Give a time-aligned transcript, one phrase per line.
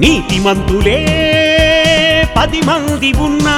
[0.00, 1.00] నీతిమంతులే
[2.36, 3.56] పది మంది ఉన్నా.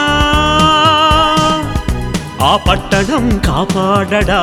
[2.42, 4.40] ఆ పట్టణం కాపాడడా.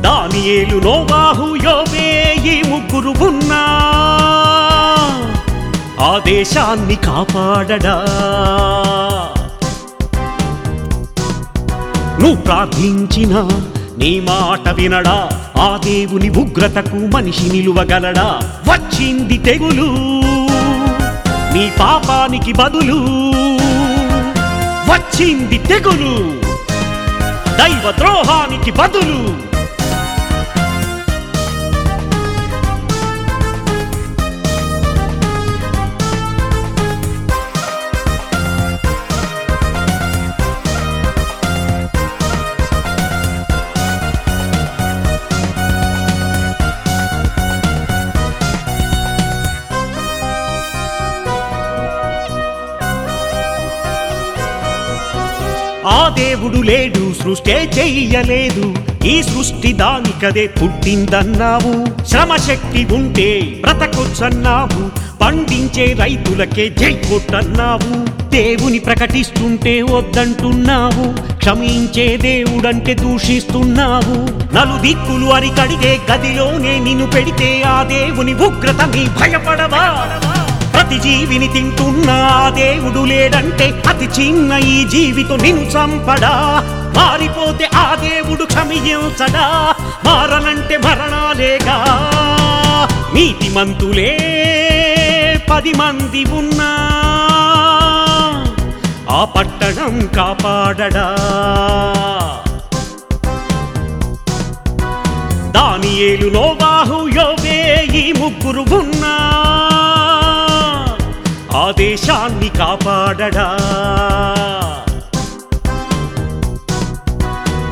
[0.00, 3.62] దానియేలు నోవాహు యోబే ఈ ముగ్గురు ఉన్నా.
[6.00, 7.96] ఆ దేశాన్ని కాపాడడా.
[12.20, 13.42] నువ్వు ప్రార్థించినా
[14.00, 15.28] నీ మాట వినడా?
[15.60, 18.40] ఆ దేవుని ఉగ్రతకు మనిషి నిలువగలడా?
[18.68, 19.86] వచ్చింది తెగులు
[21.54, 22.98] నీ పాపానికి బదులు.
[24.92, 26.40] వచ్చింది తెగులు
[27.58, 29.49] దైవ ద్రోహానికి బదులు.
[55.86, 58.74] ఆ దేవుడు లేడు సృష్టే చెయ్యలేదు.
[59.04, 62.04] ఈ సృష్టి దానికదే పుట్టిందన్నావు.
[62.04, 65.10] శ్రమశక్తి ఉంటే బ్రతకొచ్చన్నావు.
[65.18, 68.20] పండించే రైతులకే జై కొట్టన్నావు.
[68.30, 71.36] దేవుని ప్రకటిస్తుంటే వద్దంటున్నావు.
[71.36, 74.14] క్షమించే దేవుడంటే దూషిస్తున్నావు.
[74.54, 80.06] నలు దిక్కులు అని కడిగే గదిలోనే నిన్ను పెడితే ఆ దేవుని ఉగ్రత నీ భయపడవా?
[80.90, 86.62] ప్రతి జీవిని తింటున్నా దేవుడు లేడంటే అతి చిన్న ఈ జీవితో నిన్ను చంపడా.
[86.96, 89.74] మారిపోతే ఆ దేవుడు క్షమించడా.
[90.04, 91.84] మారనంటే మరణాలేగా.
[93.14, 94.16] నీతిమంతులే
[95.50, 96.76] పది మంది ఉన్నా.
[99.10, 101.16] ఆ పట్టణం కాపాడడా.
[105.50, 109.19] దానియేలులో బాహు యోగే ఈ ముగ్గురు ఉన్నా.
[111.70, 113.56] దేశాన్ని కాపాడడా.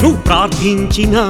[0.03, 1.21] నువ్వు ప్రార్థించిన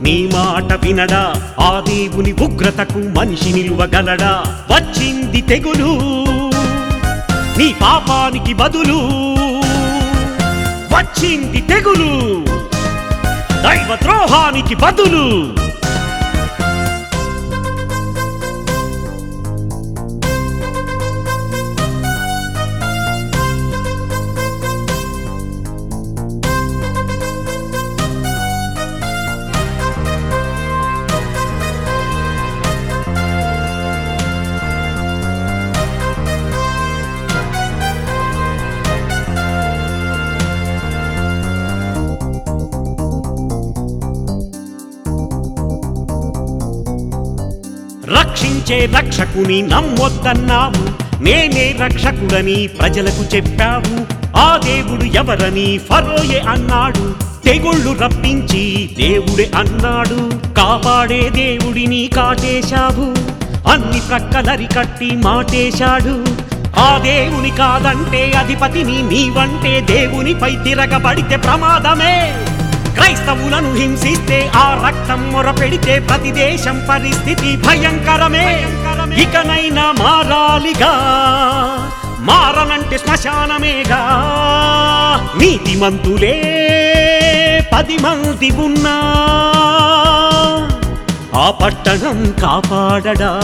[0.00, 4.44] నీ మాట వినడా ఆ దేవుని ఉగ్రతకు మనిషి నిలువగలడా.
[4.70, 5.98] వచ్చింది తెగులు
[7.58, 8.98] నీ పాపానికి బదులు.
[10.96, 12.44] వచ్చింది తెగులు
[13.62, 15.61] దైవ ద్రోహానికి బదులు.
[48.18, 51.02] రక్షించే రక్షకుని నమ్మొద్దన్నావు.
[51.22, 54.22] నేనే రక్షకుడని ప్రజలకు చెప్పావు.
[54.36, 57.32] ఆ దేవుడు ఎవరని ఫరోయే అన్నాడు.
[57.44, 60.32] తెగుళ్ళు రప్పించి దేవుడే అన్నాడు.
[60.54, 63.32] కాపాడే దేవుడిని కాటేశావు
[63.68, 66.24] అన్ని ప్రక్కలరి కట్టి మాటేశాడు.
[66.78, 72.34] ఆ దేవుని కాదంటే అధిపతిని నీవంటే దేవునిపై తిరగబడితే ప్రమాదమే.
[72.94, 78.66] క్రైస్తవులను హింసిస్తే ఆ రక్తం మొర పెడితే ప్రతి దేశం పరిస్థితి భయంకరమే.
[79.22, 80.92] ఇకనైనా మారాలిగా
[82.18, 84.00] మారనంటే శ్మశానమేగా.
[85.36, 86.36] నీతిమంతులే
[87.74, 88.96] పది మంది ఉన్నా.
[91.40, 93.40] ఆ పట్టణం కాపాడడా.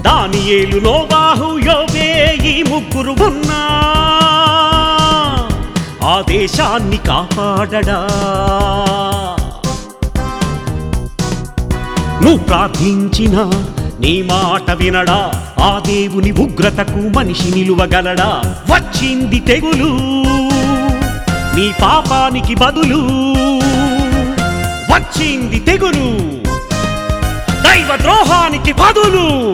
[0.00, 3.87] దానియేలు నోవాహు యోబే ఈ ముగ్గురు ఉన్నా.
[6.22, 8.08] దేశాన్ని కాపాడడా?
[12.22, 13.40] నువ్వు ప్రార్థించిన
[14.00, 15.32] నీ మాట వినడా?
[15.60, 18.42] ఆ దేవుని ఉగ్రతకు మనిషి నిలువగలడా?
[18.70, 20.18] వచ్చింది తెగులు
[21.56, 23.28] నీ పాపానికి బదులు.
[24.94, 26.38] వచ్చింది తెగులు
[27.62, 29.47] దైవ ద్రోహానికి బదులు.